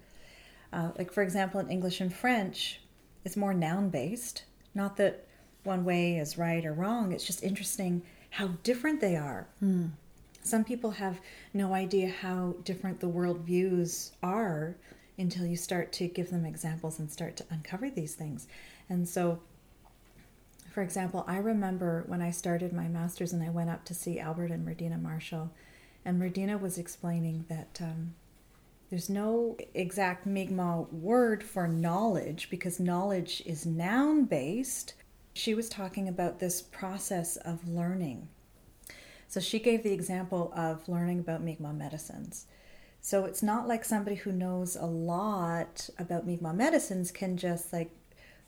Uh, 0.72 0.90
like, 0.98 1.12
for 1.12 1.22
example, 1.22 1.60
in 1.60 1.70
English 1.70 2.00
and 2.00 2.12
French, 2.12 2.80
it's 3.24 3.36
more 3.36 3.54
noun 3.54 3.90
based. 3.90 4.44
Not 4.74 4.96
that 4.96 5.26
one 5.62 5.84
way 5.84 6.18
is 6.18 6.36
right 6.36 6.64
or 6.64 6.72
wrong, 6.72 7.12
it's 7.12 7.24
just 7.24 7.42
interesting 7.42 8.02
how 8.30 8.48
different 8.62 9.00
they 9.00 9.16
are. 9.16 9.46
Mm. 9.62 9.90
Some 10.42 10.64
people 10.64 10.90
have 10.90 11.20
no 11.54 11.72
idea 11.72 12.08
how 12.08 12.56
different 12.64 13.00
the 13.00 13.08
world 13.08 13.40
views 13.40 14.12
are 14.22 14.76
until 15.16 15.46
you 15.46 15.56
start 15.56 15.92
to 15.92 16.08
give 16.08 16.30
them 16.30 16.44
examples 16.44 16.98
and 16.98 17.10
start 17.10 17.36
to 17.36 17.44
uncover 17.50 17.88
these 17.88 18.14
things. 18.14 18.46
And 18.90 19.08
so, 19.08 19.40
for 20.74 20.82
example, 20.82 21.24
I 21.28 21.36
remember 21.36 22.02
when 22.08 22.20
I 22.20 22.32
started 22.32 22.72
my 22.72 22.88
master's 22.88 23.32
and 23.32 23.44
I 23.44 23.48
went 23.48 23.70
up 23.70 23.84
to 23.84 23.94
see 23.94 24.18
Albert 24.18 24.50
and 24.50 24.66
Murdena 24.66 25.00
Marshall, 25.00 25.52
and 26.04 26.20
Murdena 26.20 26.60
was 26.60 26.78
explaining 26.78 27.44
that 27.48 27.78
um, 27.80 28.16
there's 28.90 29.08
no 29.08 29.56
exact 29.72 30.26
Mi'kmaq 30.26 30.92
word 30.92 31.44
for 31.44 31.68
knowledge 31.68 32.50
because 32.50 32.80
knowledge 32.80 33.40
is 33.46 33.64
noun 33.64 34.24
based. 34.24 34.94
She 35.32 35.54
was 35.54 35.68
talking 35.68 36.08
about 36.08 36.40
this 36.40 36.60
process 36.60 37.36
of 37.36 37.68
learning. 37.68 38.26
So 39.28 39.38
she 39.38 39.60
gave 39.60 39.84
the 39.84 39.92
example 39.92 40.52
of 40.56 40.88
learning 40.88 41.20
about 41.20 41.44
Mi'kmaq 41.44 41.76
medicines. 41.76 42.46
So 43.00 43.26
it's 43.26 43.44
not 43.44 43.68
like 43.68 43.84
somebody 43.84 44.16
who 44.16 44.32
knows 44.32 44.74
a 44.74 44.86
lot 44.86 45.88
about 46.00 46.26
Mi'kmaq 46.26 46.56
medicines 46.56 47.12
can 47.12 47.36
just 47.36 47.72
like 47.72 47.92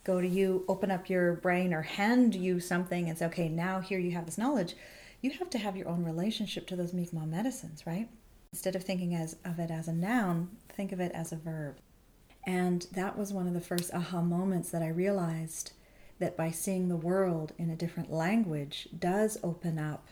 go 0.07 0.21
to 0.21 0.29
you, 0.29 0.65
open 0.69 0.91
up 0.93 1.11
your 1.11 1.35
brain, 1.35 1.75
or 1.75 1.83
hand 1.83 2.35
you 2.35 2.61
something 2.61 3.09
and 3.09 3.19
say, 3.19 3.27
okay, 3.27 3.49
now 3.49 3.81
here 3.81 3.99
you 3.99 4.13
have 4.13 4.25
this 4.25 4.39
knowledge. 4.39 4.77
You 5.21 5.31
have 5.33 5.51
to 5.51 5.59
have 5.59 5.77
your 5.77 5.89
own 5.89 6.05
relationship 6.05 6.69
to 6.69 6.77
those 6.77 6.93
Mi'kmaq 6.93 7.29
medicines, 7.29 7.85
right? 7.85 8.09
Instead 8.53 8.77
of 8.77 8.85
thinking 8.85 9.17
as, 9.17 9.37
of 9.45 9.59
it 9.59 9.73
as 9.73 9.89
a 9.89 9.93
noun, 9.93 10.49
think 10.69 10.93
of 10.93 11.01
it 11.01 11.11
as 11.13 11.33
a 11.33 11.37
verb. 11.37 11.77
And 12.45 12.87
that 12.93 13.19
was 13.19 13.33
one 13.33 13.49
of 13.49 13.55
the 13.55 13.61
first 13.61 13.93
aha 13.93 14.23
moments 14.23 14.71
that 14.71 14.83
I 14.83 14.89
realized 14.89 15.73
that 16.21 16.37
by 16.37 16.53
seeing 16.53 16.89
the 16.89 16.97
world 16.97 17.53
in 17.59 17.71
a 17.71 17.77
different 17.77 18.13
language 18.13 18.89
does 18.97 19.37
open 19.43 19.79
up 19.79 20.07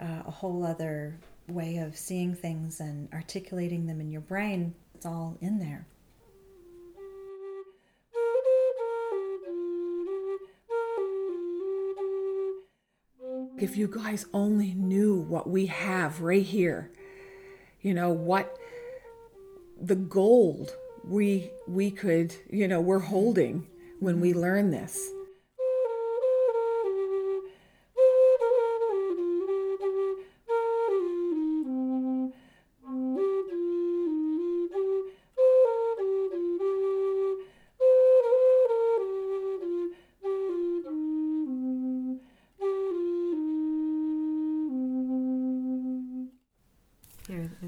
uh, 0.00 0.22
a 0.26 0.30
whole 0.30 0.64
other 0.64 1.18
way 1.46 1.76
of 1.76 1.96
seeing 1.96 2.34
things 2.34 2.80
and 2.80 3.12
articulating 3.12 3.86
them 3.86 4.00
in 4.00 4.10
your 4.10 4.22
brain. 4.22 4.74
It's 4.94 5.04
all 5.04 5.36
in 5.42 5.58
there. 5.58 5.86
If 13.60 13.76
you 13.76 13.88
guys 13.88 14.24
only 14.32 14.72
knew 14.72 15.16
what 15.20 15.46
we 15.46 15.66
have 15.66 16.22
right 16.22 16.42
here, 16.42 16.90
you 17.82 17.92
know, 17.92 18.10
what 18.10 18.56
the 19.78 19.96
gold 19.96 20.74
we 21.04 21.50
we 21.68 21.90
could, 21.90 22.34
you 22.48 22.66
know, 22.66 22.80
we're 22.80 23.00
holding 23.00 23.66
when 23.98 24.18
we 24.18 24.32
learn 24.32 24.70
this. 24.70 25.10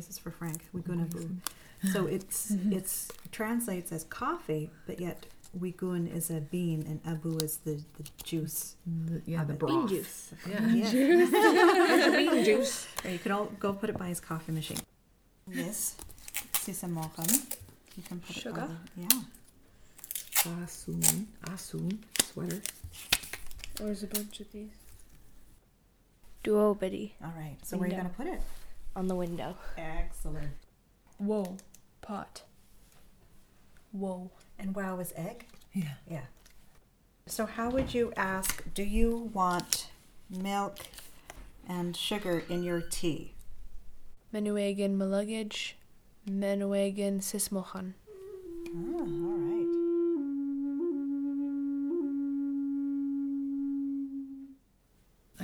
Here, 0.02 0.08
this 0.08 0.16
is 0.16 0.18
for 0.18 0.30
Frank. 0.30 0.62
Wigunabu. 0.74 1.36
Oh, 1.84 1.88
so 1.92 2.06
it's 2.06 2.52
mhm. 2.52 2.72
it's 2.72 3.08
translates 3.30 3.92
as 3.92 4.04
coffee, 4.04 4.70
but 4.86 5.00
yet 5.00 5.26
wigun 5.58 6.06
is 6.06 6.30
a 6.30 6.40
bean 6.40 6.84
and 6.88 7.00
abu 7.06 7.36
is 7.38 7.58
the, 7.58 7.80
the 7.98 8.04
juice. 8.24 8.76
yeah, 9.26 9.44
the 9.44 9.52
it. 9.52 9.58
broth. 9.58 9.88
juice. 9.88 10.32
Yeah. 10.48 10.66
Yes. 10.66 10.92
bean 12.16 12.44
juice. 12.44 12.86
Or 13.04 13.10
you 13.14 13.18
could 13.18 13.32
all 13.32 13.46
go 13.60 13.72
put 13.72 13.90
it 13.90 13.98
by 13.98 14.08
his 14.08 14.20
coffee 14.20 14.52
machine. 14.52 14.78
Yes. 15.50 15.96
This 16.64 16.82
sisamokan. 16.82 17.56
You 17.96 18.02
can 18.02 18.20
put 18.20 18.36
Sugar? 18.36 18.50
it 18.50 18.54
by 18.54 18.66
the, 18.66 19.02
yeah. 19.02 19.22
Asun, 20.64 21.26
asun, 21.44 21.98
sweater. 22.20 22.60
Or 23.80 23.90
is 23.90 24.02
a 24.02 24.06
bunch 24.06 24.40
of 24.40 24.50
these? 24.50 24.70
Duobity 26.42 27.12
All 27.22 27.32
right. 27.36 27.56
So 27.62 27.76
where 27.76 27.88
are 27.88 27.90
you 27.90 27.96
gonna 27.96 28.08
put 28.08 28.26
it? 28.26 28.40
On 28.94 29.06
the 29.08 29.14
window. 29.14 29.56
Excellent. 29.76 30.52
Whoa, 31.18 31.56
pot. 32.00 32.42
Whoa. 33.92 34.30
And 34.58 34.74
wow 34.74 34.98
is 35.00 35.12
egg? 35.16 35.46
Yeah. 35.72 35.94
Yeah. 36.08 36.26
So 37.26 37.46
how 37.46 37.70
would 37.70 37.94
you 37.94 38.12
ask, 38.16 38.62
do 38.74 38.82
you 38.82 39.30
want 39.32 39.90
milk 40.28 40.78
and 41.68 41.96
sugar 41.96 42.42
in 42.48 42.62
your 42.62 42.80
tea? 42.80 43.34
Menuegan 44.34 44.96
malugage. 44.96 45.74
Menuegan 46.28 47.20
sismochan. 47.20 47.94
Oh, 48.74 48.98
all 48.98 49.38
right. 49.38 49.68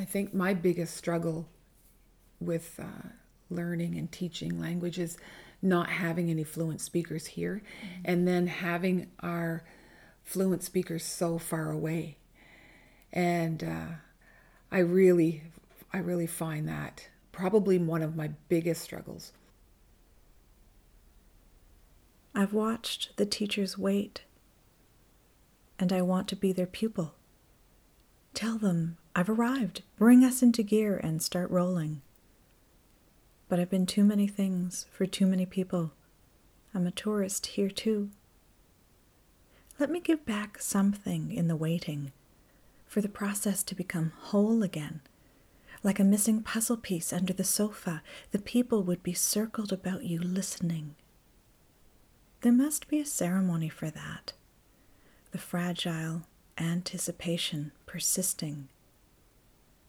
I 0.00 0.04
think 0.04 0.32
my 0.32 0.54
biggest 0.54 0.96
struggle 0.96 1.48
with 2.40 2.78
uh, 2.78 3.08
learning 3.50 3.96
and 3.96 4.10
teaching 4.10 4.60
languages, 4.60 5.16
not 5.62 5.88
having 5.88 6.30
any 6.30 6.44
fluent 6.44 6.80
speakers 6.80 7.26
here 7.26 7.62
and 8.04 8.26
then 8.28 8.46
having 8.46 9.08
our 9.20 9.64
fluent 10.22 10.62
speakers 10.62 11.04
so 11.04 11.38
far 11.38 11.70
away. 11.70 12.16
And 13.12 13.64
uh, 13.64 13.86
I 14.70 14.78
really, 14.78 15.42
I 15.92 15.98
really 15.98 16.26
find 16.26 16.68
that 16.68 17.08
probably 17.32 17.78
one 17.78 18.02
of 18.02 18.16
my 18.16 18.30
biggest 18.48 18.82
struggles. 18.82 19.32
I've 22.34 22.52
watched 22.52 23.16
the 23.16 23.26
teachers 23.26 23.78
wait, 23.78 24.22
and 25.78 25.92
I 25.92 26.02
want 26.02 26.28
to 26.28 26.36
be 26.36 26.52
their 26.52 26.66
pupil. 26.66 27.14
Tell 28.34 28.58
them 28.58 28.96
I've 29.16 29.30
arrived, 29.30 29.82
bring 29.96 30.22
us 30.22 30.42
into 30.42 30.62
gear 30.62 31.00
and 31.02 31.22
start 31.22 31.50
rolling. 31.50 32.02
But 33.48 33.58
I've 33.58 33.70
been 33.70 33.86
too 33.86 34.04
many 34.04 34.26
things 34.26 34.86
for 34.90 35.06
too 35.06 35.26
many 35.26 35.46
people. 35.46 35.92
I'm 36.74 36.86
a 36.86 36.90
tourist 36.90 37.46
here 37.46 37.70
too. 37.70 38.10
Let 39.78 39.90
me 39.90 40.00
give 40.00 40.26
back 40.26 40.60
something 40.60 41.32
in 41.32 41.48
the 41.48 41.56
waiting 41.56 42.12
for 42.86 43.00
the 43.00 43.08
process 43.08 43.62
to 43.62 43.74
become 43.74 44.12
whole 44.18 44.62
again. 44.62 45.00
Like 45.82 46.00
a 46.00 46.04
missing 46.04 46.42
puzzle 46.42 46.76
piece 46.76 47.12
under 47.12 47.32
the 47.32 47.44
sofa, 47.44 48.02
the 48.32 48.38
people 48.38 48.82
would 48.82 49.02
be 49.02 49.12
circled 49.12 49.72
about 49.72 50.04
you 50.04 50.18
listening. 50.18 50.96
There 52.40 52.52
must 52.52 52.88
be 52.88 52.98
a 53.00 53.06
ceremony 53.06 53.68
for 53.68 53.90
that. 53.90 54.32
The 55.30 55.38
fragile 55.38 56.22
anticipation 56.56 57.72
persisting. 57.86 58.68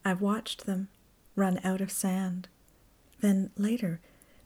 I've 0.06 0.22
watched 0.22 0.66
them 0.66 0.90
run 1.36 1.60
out 1.64 1.82
of 1.82 1.92
sand. 1.92 2.48
Then 3.22 3.52
later, 3.58 4.00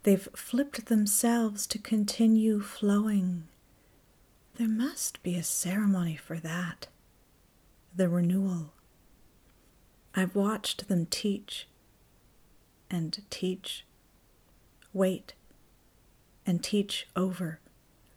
they've 0.04 0.28
flipped 0.36 0.88
themselves 0.88 1.68
to 1.68 1.78
continue 1.78 2.62
flowing. 2.62 3.48
There 4.56 4.68
must 4.68 5.22
be 5.24 5.36
a 5.36 5.44
ceremony 5.44 6.16
for 6.16 6.38
that. 6.38 6.88
The 7.96 8.10
renewal. 8.10 8.74
I've 10.16 10.36
watched 10.36 10.88
them 10.88 11.08
teach 11.08 11.68
and 12.90 13.20
teach, 13.30 13.86
wait 14.94 15.34
and 16.46 16.64
teach 16.64 17.08
over. 17.16 17.60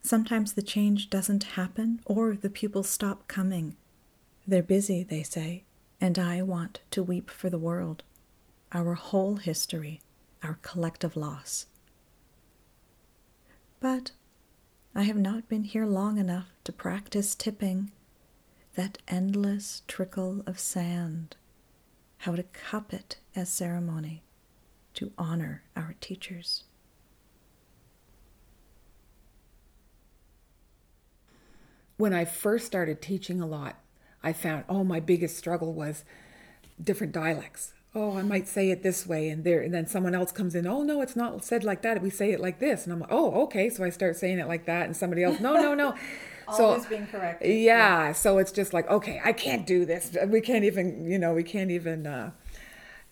Sometimes 0.03 0.53
the 0.53 0.63
change 0.63 1.09
doesn't 1.09 1.45
happen 1.45 2.01
or 2.05 2.35
the 2.37 2.51
pupils 2.51 2.89
stop 2.89 3.27
coming. 3.29 3.77
They're 4.47 4.63
busy, 4.63 5.03
they 5.03 5.23
say, 5.23 5.65
and 6.01 6.19
I 6.19 6.43
want 6.43 6.81
to 6.93 7.03
weep 7.03 7.31
for 7.31 7.51
the 7.51 7.59
world, 7.59 8.03
our 8.73 8.95
whole 8.95 9.37
history, 9.37 10.01
our 10.43 10.59
collective 10.63 11.17
loss. 11.17 11.67
But 13.81 14.13
I 14.95 15.03
have 15.03 15.17
not 15.17 15.49
been 15.49 15.65
here 15.65 15.87
long 15.87 16.19
enough 16.19 16.49
to 16.65 16.73
practice 16.73 17.35
tipping, 17.35 17.91
that 18.75 18.99
endless 19.09 19.83
trickle 19.87 20.43
of 20.47 20.59
sand, 20.59 21.37
how 22.19 22.37
to 22.37 22.43
cup 22.43 22.93
it 22.93 23.19
as 23.35 23.49
ceremony 23.49 24.23
to 24.95 25.13
honor 25.19 25.63
our 25.75 25.95
teachers. 26.01 26.65
when 31.97 32.13
I 32.13 32.25
first 32.25 32.67
started 32.67 33.01
teaching 33.01 33.41
a 33.41 33.47
lot, 33.47 33.77
I 34.23 34.33
found, 34.33 34.65
oh, 34.69 34.85
my 34.85 35.01
biggest 35.01 35.37
struggle 35.37 35.73
was 35.73 36.05
different 36.83 37.13
dialects. 37.13 37.73
Oh, 37.99 38.19
I 38.19 38.23
might 38.23 38.47
say 38.47 38.71
it 38.71 38.83
this 38.83 39.07
way, 39.07 39.31
and 39.31 39.43
there, 39.43 39.63
and 39.63 39.73
then 39.73 39.87
someone 39.87 40.15
else 40.15 40.31
comes 40.31 40.55
in. 40.55 40.67
Oh 40.67 40.83
no, 40.83 41.01
it's 41.01 41.17
not 41.17 41.43
said 41.47 41.65
like 41.65 41.81
that. 41.81 42.03
We 42.03 42.11
say 42.11 42.33
it 42.33 42.41
like 42.41 42.59
this, 42.59 42.85
and 42.85 42.93
I'm 42.93 43.01
like, 43.01 43.09
oh, 43.11 43.45
okay. 43.45 43.71
So 43.71 43.83
I 43.85 43.89
start 43.89 44.17
saying 44.17 44.39
it 44.39 44.47
like 44.47 44.67
that, 44.67 44.85
and 44.85 44.95
somebody 44.95 45.25
else, 45.25 45.41
no, 45.41 45.55
no, 45.55 45.73
no. 45.73 45.95
Always 46.49 46.85
being 46.85 47.07
corrected. 47.07 47.57
Yeah, 47.59 48.13
so 48.13 48.37
it's 48.37 48.53
just 48.53 48.75
like, 48.75 48.87
okay, 48.91 49.19
I 49.25 49.33
can't 49.33 49.67
do 49.67 49.87
this. 49.87 50.15
We 50.29 50.43
can't 50.43 50.65
even, 50.65 51.11
you 51.11 51.19
know, 51.19 51.33
we 51.33 51.43
can't 51.43 51.71
even 51.71 52.07
uh, 52.07 52.33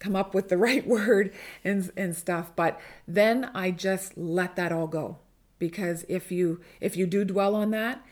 come 0.00 0.14
up 0.14 0.34
with 0.34 0.50
the 0.50 0.58
right 0.68 0.86
word 0.86 1.32
and 1.64 1.90
and 1.96 2.14
stuff 2.14 2.52
but 2.54 2.78
then 3.08 3.50
i 3.54 3.70
just 3.70 4.18
let 4.18 4.54
that 4.56 4.70
all 4.70 4.86
go 4.86 5.18
because 5.58 6.04
if 6.08 6.30
you 6.30 6.60
if 6.80 6.96
you 6.96 7.06
do 7.06 7.24
dwell 7.24 7.54
on 7.54 7.70
that 7.70 8.04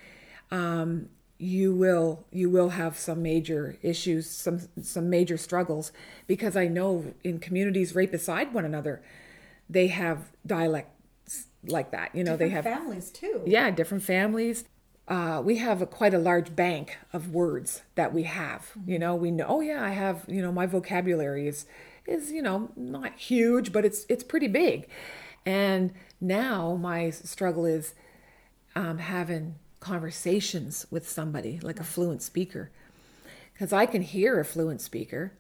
um, 0.50 1.08
you 1.42 1.74
will 1.74 2.24
you 2.30 2.48
will 2.48 2.68
have 2.68 2.96
some 2.96 3.20
major 3.20 3.76
issues 3.82 4.30
some 4.30 4.60
some 4.80 5.10
major 5.10 5.36
struggles 5.36 5.90
because 6.28 6.56
i 6.56 6.68
know 6.68 7.12
in 7.24 7.40
communities 7.40 7.96
right 7.96 8.12
beside 8.12 8.54
one 8.54 8.64
another 8.64 9.02
they 9.68 9.88
have 9.88 10.30
dialects 10.46 11.46
like 11.64 11.90
that 11.90 12.14
you 12.14 12.22
know 12.22 12.36
they 12.36 12.48
have 12.48 12.64
families 12.64 13.10
too. 13.10 13.42
yeah 13.44 13.70
different 13.70 14.02
families. 14.04 14.64
Uh, 15.08 15.42
we 15.44 15.56
have 15.56 15.82
a, 15.82 15.86
quite 15.86 16.14
a 16.14 16.18
large 16.18 16.54
bank 16.54 16.96
of 17.12 17.34
words 17.34 17.82
that 17.96 18.14
we 18.14 18.22
have 18.22 18.70
you 18.86 18.98
know 18.98 19.16
we 19.16 19.32
know 19.32 19.44
oh 19.48 19.60
yeah 19.60 19.84
i 19.84 19.90
have 19.90 20.24
you 20.28 20.40
know 20.40 20.52
my 20.52 20.64
vocabulary 20.64 21.48
is 21.48 21.66
is 22.06 22.30
you 22.30 22.40
know 22.40 22.70
not 22.76 23.12
huge 23.16 23.72
but 23.72 23.84
it's 23.84 24.06
it's 24.08 24.24
pretty 24.24 24.48
big. 24.48 24.88
And 25.44 25.92
now 26.20 26.76
my 26.76 27.10
struggle 27.10 27.66
is 27.66 27.94
um, 28.76 28.98
having 28.98 29.56
conversations 29.82 30.86
with 30.90 31.08
somebody 31.08 31.58
like 31.60 31.80
a 31.80 31.84
fluent 31.84 32.22
speaker 32.22 32.70
because 33.52 33.72
i 33.72 33.84
can 33.84 34.02
hear 34.02 34.40
a 34.40 34.44
fluent 34.44 34.80
speaker 34.80 35.32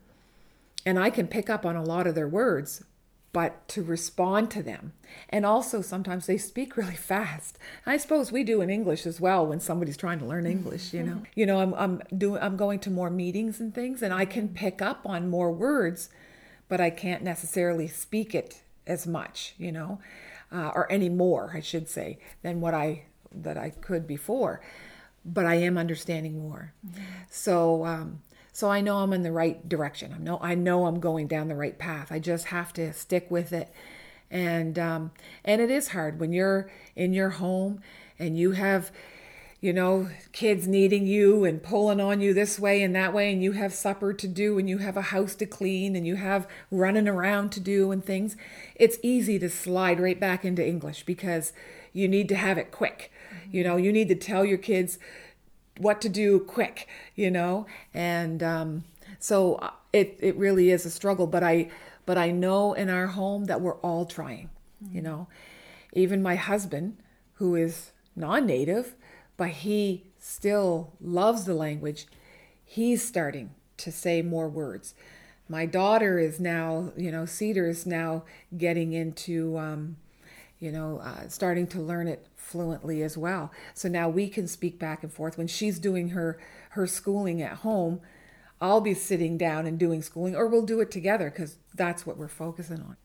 and 0.84 0.98
i 0.98 1.08
can 1.08 1.26
pick 1.26 1.48
up 1.48 1.64
on 1.64 1.76
a 1.76 1.82
lot 1.82 2.06
of 2.06 2.14
their 2.14 2.28
words 2.28 2.84
but 3.32 3.66
to 3.66 3.82
respond 3.82 4.50
to 4.50 4.62
them. 4.62 4.92
And 5.30 5.46
also 5.46 5.80
sometimes 5.80 6.26
they 6.26 6.36
speak 6.36 6.76
really 6.76 6.94
fast. 6.94 7.58
I 7.86 7.96
suppose 7.96 8.30
we 8.30 8.44
do 8.44 8.60
in 8.60 8.70
English 8.70 9.06
as 9.06 9.20
well 9.20 9.46
when 9.46 9.60
somebody's 9.60 9.96
trying 9.96 10.18
to 10.20 10.26
learn 10.26 10.46
English, 10.46 10.92
you 10.92 11.02
know. 11.02 11.22
You 11.34 11.46
know, 11.46 11.60
I'm 11.60 11.74
I'm 11.74 12.02
doing 12.16 12.42
I'm 12.42 12.56
going 12.56 12.78
to 12.80 12.90
more 12.90 13.10
meetings 13.10 13.58
and 13.58 13.74
things 13.74 14.02
and 14.02 14.12
I 14.12 14.24
can 14.24 14.48
pick 14.48 14.82
up 14.82 15.06
on 15.06 15.30
more 15.30 15.50
words, 15.50 16.10
but 16.68 16.80
I 16.80 16.90
can't 16.90 17.22
necessarily 17.22 17.88
speak 17.88 18.34
it 18.34 18.62
as 18.86 19.06
much, 19.06 19.54
you 19.58 19.72
know, 19.72 20.00
uh, 20.50 20.70
or 20.74 20.90
any 20.90 21.08
more, 21.08 21.52
I 21.54 21.60
should 21.60 21.88
say, 21.88 22.18
than 22.42 22.60
what 22.60 22.74
I 22.74 23.04
that 23.34 23.56
I 23.56 23.70
could 23.70 24.06
before. 24.06 24.60
But 25.24 25.46
I 25.46 25.54
am 25.56 25.78
understanding 25.78 26.40
more. 26.40 26.72
So 27.30 27.84
um 27.84 28.20
so 28.52 28.70
I 28.70 28.82
know 28.82 28.98
I'm 28.98 29.14
in 29.14 29.22
the 29.22 29.32
right 29.32 29.66
direction. 29.66 30.12
I 30.14 30.18
know 30.18 30.38
I 30.42 30.54
know 30.54 30.86
I'm 30.86 31.00
going 31.00 31.26
down 31.26 31.48
the 31.48 31.56
right 31.56 31.78
path. 31.78 32.12
I 32.12 32.18
just 32.18 32.46
have 32.46 32.72
to 32.74 32.92
stick 32.92 33.30
with 33.30 33.52
it. 33.52 33.72
And 34.30 34.78
um, 34.78 35.10
and 35.44 35.60
it 35.60 35.70
is 35.70 35.88
hard 35.88 36.20
when 36.20 36.32
you're 36.32 36.70
in 36.96 37.12
your 37.12 37.30
home 37.30 37.80
and 38.18 38.38
you 38.38 38.52
have 38.52 38.90
you 39.60 39.72
know 39.72 40.08
kids 40.32 40.66
needing 40.66 41.06
you 41.06 41.44
and 41.44 41.62
pulling 41.62 42.00
on 42.00 42.20
you 42.20 42.34
this 42.34 42.58
way 42.58 42.82
and 42.82 42.94
that 42.94 43.14
way 43.14 43.32
and 43.32 43.42
you 43.42 43.52
have 43.52 43.72
supper 43.72 44.12
to 44.12 44.26
do 44.26 44.58
and 44.58 44.68
you 44.68 44.78
have 44.78 44.96
a 44.96 45.02
house 45.02 45.34
to 45.36 45.46
clean 45.46 45.94
and 45.94 46.06
you 46.06 46.16
have 46.16 46.48
running 46.70 47.06
around 47.06 47.50
to 47.52 47.60
do 47.60 47.92
and 47.92 48.04
things 48.04 48.36
it's 48.74 48.98
easy 49.02 49.38
to 49.38 49.48
slide 49.48 50.00
right 50.00 50.18
back 50.18 50.44
into 50.44 50.66
english 50.66 51.04
because 51.04 51.52
you 51.92 52.08
need 52.08 52.28
to 52.28 52.34
have 52.34 52.58
it 52.58 52.72
quick 52.72 53.12
you 53.52 53.62
know 53.62 53.76
you 53.76 53.92
need 53.92 54.08
to 54.08 54.14
tell 54.14 54.44
your 54.44 54.58
kids 54.58 54.98
what 55.78 56.00
to 56.02 56.08
do 56.08 56.40
quick, 56.40 56.88
you 57.14 57.30
know, 57.30 57.66
and 57.94 58.42
um, 58.42 58.84
so 59.18 59.56
uh, 59.56 59.70
it 59.92 60.18
it 60.20 60.36
really 60.36 60.70
is 60.70 60.84
a 60.84 60.90
struggle. 60.90 61.26
But 61.26 61.42
I 61.42 61.70
but 62.06 62.18
I 62.18 62.30
know 62.30 62.72
in 62.72 62.88
our 62.88 63.08
home 63.08 63.44
that 63.46 63.60
we're 63.60 63.76
all 63.76 64.04
trying, 64.04 64.50
you 64.90 65.02
know, 65.02 65.28
even 65.92 66.22
my 66.22 66.36
husband 66.36 66.96
who 67.34 67.54
is 67.54 67.92
non-native, 68.14 68.94
but 69.36 69.48
he 69.48 70.04
still 70.18 70.92
loves 71.00 71.44
the 71.44 71.54
language. 71.54 72.06
He's 72.64 73.04
starting 73.04 73.50
to 73.78 73.92
say 73.92 74.22
more 74.22 74.48
words. 74.48 74.94
My 75.48 75.66
daughter 75.66 76.18
is 76.18 76.40
now, 76.40 76.92
you 76.96 77.10
know, 77.10 77.26
Cedar 77.26 77.68
is 77.68 77.86
now 77.86 78.24
getting 78.56 78.92
into. 78.92 79.58
Um, 79.58 79.96
you 80.62 80.70
know, 80.70 80.98
uh, 80.98 81.26
starting 81.26 81.66
to 81.66 81.80
learn 81.80 82.06
it 82.06 82.24
fluently 82.42 83.02
as 83.02 83.16
well. 83.16 83.52
So 83.72 83.88
now 83.88 84.08
we 84.08 84.28
can 84.28 84.46
speak 84.46 84.78
back 84.78 85.02
and 85.02 85.12
forth. 85.12 85.38
When 85.38 85.46
she's 85.46 85.78
doing 85.78 86.10
her 86.10 86.38
her 86.70 86.86
schooling 86.86 87.40
at 87.40 87.58
home, 87.58 88.00
I'll 88.60 88.80
be 88.80 88.94
sitting 88.94 89.38
down 89.38 89.66
and 89.66 89.78
doing 89.78 90.02
schooling, 90.02 90.36
or 90.36 90.46
we'll 90.46 90.66
do 90.66 90.80
it 90.80 90.90
together 90.90 91.30
because 91.30 91.56
that's 91.74 92.06
what 92.06 92.16
we're 92.16 92.28
focusing 92.28 92.80
on. 92.80 92.96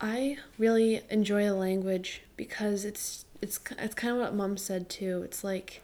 I 0.00 0.36
really 0.58 1.00
enjoy 1.08 1.44
the 1.44 1.54
language 1.54 2.22
because 2.36 2.84
it's 2.84 3.24
it's 3.40 3.58
it's 3.78 3.94
kind 3.94 4.14
of 4.14 4.20
what 4.20 4.34
mom 4.34 4.56
said 4.56 4.88
too. 4.88 5.22
It's 5.24 5.42
like 5.42 5.82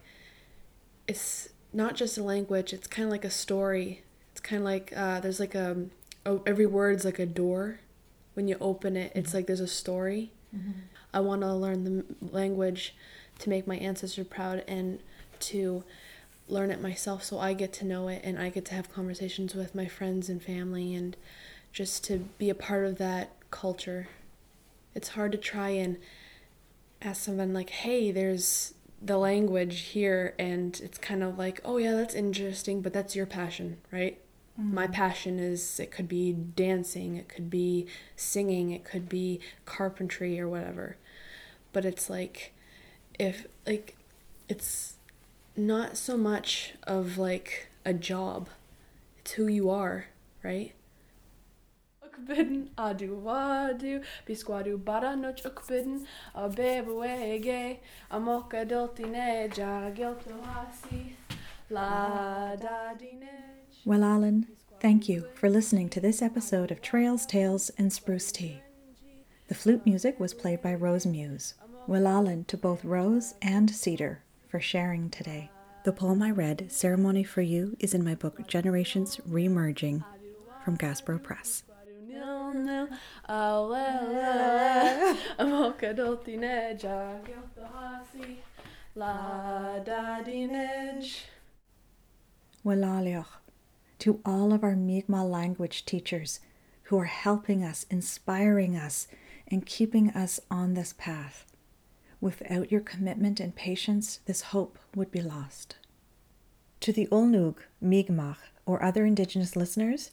it's 1.08 1.48
not 1.72 1.94
just 1.94 2.18
a 2.18 2.22
language, 2.22 2.72
it's 2.72 2.86
kind 2.86 3.06
of 3.06 3.10
like 3.10 3.24
a 3.24 3.30
story. 3.30 4.02
It's 4.32 4.40
kind 4.40 4.60
of 4.60 4.64
like 4.64 4.92
uh, 4.94 5.20
there's 5.20 5.40
like 5.40 5.54
a 5.54 5.86
oh, 6.26 6.42
every 6.46 6.66
word's 6.66 7.04
like 7.04 7.18
a 7.18 7.26
door. 7.26 7.80
When 8.35 8.49
you 8.49 8.57
open 8.61 8.97
it, 8.97 9.12
it's 9.14 9.29
mm-hmm. 9.29 9.38
like 9.38 9.47
there's 9.47 9.61
a 9.61 9.68
story. 9.68 10.33
Mm-hmm. 10.55 10.73
I 11.14 11.21
want 11.21 11.42
to 11.42 11.53
learn 11.53 11.85
the 11.85 12.05
language 12.21 12.95
to 13.40 13.51
make 13.51 13.66
my 13.66 13.77
ancestor 13.77 14.25
proud 14.25 14.64
and 14.66 15.01
to 15.40 15.85
learn 16.49 16.71
it 16.71 16.81
myself 16.81 17.23
so 17.25 17.38
I 17.38 17.55
get 17.55 17.73
to 17.75 17.85
know 17.85 18.09
it 18.09 18.23
and 18.25 18.38
I 18.38 18.49
get 18.51 18.64
to 18.66 18.75
have 18.75 18.92
conversations 18.92 19.55
with 19.55 19.75
my 19.75 19.87
friends 19.87 20.29
and 20.29 20.42
family 20.42 20.95
and 20.95 21.16
just 21.73 22.05
to 22.05 22.18
be 22.38 22.51
a 22.51 22.55
part 22.55 22.85
of 22.85 22.99
that 22.99 23.31
culture. 23.51 24.09
It's 24.95 25.09
hard 25.09 25.33
to 25.33 25.38
try 25.38 25.71
and 25.71 25.97
ask 27.01 27.23
someone 27.23 27.55
like, 27.55 27.71
"Hey, 27.71 28.11
there's 28.11 28.75
the 29.01 29.16
language 29.16 29.81
here," 29.81 30.35
and 30.38 30.79
it's 30.83 30.99
kind 30.99 31.23
of 31.23 31.38
like, 31.38 31.61
"Oh 31.64 31.79
yeah, 31.79 31.95
that's 31.95 32.14
interesting, 32.14 32.83
but 32.83 32.92
that's 32.92 33.16
your 33.16 33.27
passion, 33.27 33.79
right?" 33.90 34.21
My 34.56 34.86
passion 34.86 35.38
is 35.38 35.80
it 35.80 35.90
could 35.90 36.08
be 36.08 36.32
dancing, 36.32 37.16
it 37.16 37.28
could 37.28 37.48
be 37.48 37.86
singing, 38.16 38.70
it 38.70 38.84
could 38.84 39.08
be 39.08 39.40
carpentry 39.64 40.38
or 40.38 40.48
whatever. 40.48 40.96
But 41.72 41.84
it's 41.84 42.10
like 42.10 42.52
if 43.18 43.46
like 43.66 43.96
it's 44.48 44.96
not 45.56 45.96
so 45.96 46.16
much 46.16 46.74
of 46.82 47.18
like 47.18 47.68
a 47.84 47.94
job. 47.94 48.48
It's 49.18 49.32
who 49.32 49.46
you 49.46 49.70
are, 49.70 50.06
right? 50.42 50.72
Ukbidden 52.04 52.68
adu 52.76 53.22
wadu 53.22 54.02
bisquadu 54.26 54.82
bara 54.84 55.16
noch 55.16 55.36
ukbidden 55.36 56.06
a 56.34 56.48
hasi 60.44 61.16
la 61.70 62.56
dadine 62.56 63.51
Well, 63.85 64.05
Alan, 64.05 64.47
thank 64.81 65.09
you 65.09 65.27
for 65.35 65.51
listening 65.51 65.88
to 65.90 66.01
this 66.01 66.23
episode 66.23 66.71
of 66.71 66.81
Trails, 66.81 67.27
Tales, 67.27 67.71
and 67.79 67.92
Spruce 67.92 68.31
Tea. 68.31 68.62
The 69.49 69.55
flute 69.55 69.85
music 69.85 70.21
was 70.21 70.35
played 70.35 70.62
by 70.62 70.75
Rose 70.75 71.05
Muse. 71.05 71.55
Well, 71.88 72.07
Alan 72.07 72.45
to 72.45 72.57
both 72.57 72.85
Rose 72.85 73.35
and 73.42 73.68
Cedar 73.71 74.23
for 74.49 74.61
sharing 74.61 75.11
today. 75.11 75.51
The 75.85 75.92
poem 75.92 76.23
I 76.23 76.31
read, 76.31 76.71
Ceremony 76.71 77.25
for 77.25 77.42
You, 77.42 77.77
is 77.81 77.92
in 77.92 78.05
my 78.05 78.14
book 78.14 78.47
Generations 78.47 79.16
Remerging 79.29 80.05
from 80.64 80.77
Gaspereau 80.79 81.21
Press. 81.21 81.64
nil 82.07 82.55
nil 82.55 82.88
awele 83.29 85.16
amoka 85.40 85.92
doltine 85.92 86.79
jagilto 86.81 87.66
hasi 87.73 88.38
la 88.95 89.81
dadine 89.81 91.05
Walalioch, 92.64 93.41
to 94.02 94.20
all 94.24 94.52
of 94.52 94.64
our 94.64 94.74
Mi'kmaq 94.74 95.30
language 95.30 95.84
teachers 95.84 96.40
who 96.84 96.98
are 96.98 97.04
helping 97.04 97.62
us, 97.62 97.86
inspiring 97.88 98.74
us, 98.74 99.06
and 99.46 99.64
keeping 99.64 100.10
us 100.10 100.40
on 100.50 100.74
this 100.74 100.92
path. 100.98 101.46
Without 102.20 102.72
your 102.72 102.80
commitment 102.80 103.38
and 103.38 103.54
patience, 103.54 104.18
this 104.26 104.40
hope 104.40 104.76
would 104.96 105.12
be 105.12 105.20
lost. 105.20 105.76
To 106.80 106.92
the 106.92 107.06
Ulnug, 107.12 107.58
Mi'kmaq, 107.80 108.38
or 108.66 108.82
other 108.82 109.06
Indigenous 109.06 109.54
listeners, 109.54 110.10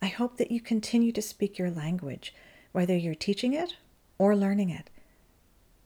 I 0.00 0.06
hope 0.06 0.38
that 0.38 0.50
you 0.50 0.62
continue 0.62 1.12
to 1.12 1.20
speak 1.20 1.58
your 1.58 1.70
language, 1.70 2.34
whether 2.72 2.96
you're 2.96 3.14
teaching 3.14 3.52
it 3.52 3.76
or 4.16 4.34
learning 4.34 4.70
it. 4.70 4.88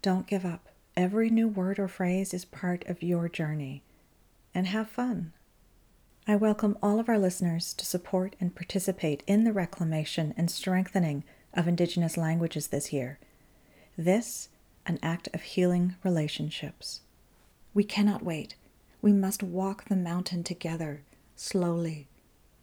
Don't 0.00 0.28
give 0.28 0.46
up. 0.46 0.68
Every 0.96 1.28
new 1.28 1.48
word 1.48 1.81
or 1.81 1.88
phrase 1.88 2.33
is 2.33 2.44
part 2.44 2.87
of 2.87 3.02
your 3.02 3.28
journey. 3.28 3.83
And 4.55 4.68
have 4.68 4.88
fun. 4.88 5.33
I 6.25 6.37
welcome 6.37 6.79
all 6.81 7.01
of 7.01 7.09
our 7.09 7.19
listeners 7.19 7.75
to 7.75 7.85
support 7.85 8.37
and 8.39 8.55
participate 8.55 9.25
in 9.27 9.43
the 9.43 9.53
reclamation 9.53 10.33
and 10.37 10.49
strengthening 10.49 11.25
of 11.53 11.67
Indigenous 11.67 12.17
languages 12.17 12.69
this 12.69 12.93
year. 12.93 13.19
This, 13.99 14.49
an 14.87 15.01
act 15.03 15.29
of 15.35 15.43
healing 15.43 15.97
relationships. 16.05 17.01
We 17.75 17.83
cannot 17.83 18.23
wait. 18.23 18.55
We 19.01 19.13
must 19.13 19.43
walk 19.43 19.87
the 19.87 19.97
mountain 19.97 20.45
together, 20.45 21.03
slowly, 21.35 22.07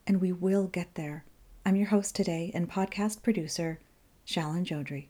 and 0.07 0.21
we 0.21 0.31
will 0.31 0.67
get 0.67 0.95
there. 0.95 1.25
I'm 1.65 1.75
your 1.75 1.87
host 1.89 2.15
today 2.15 2.51
and 2.53 2.71
podcast 2.71 3.21
producer, 3.23 3.81
Shalan 4.25 4.63
Joudry. 4.63 5.07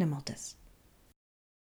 Namultis. 0.00 0.54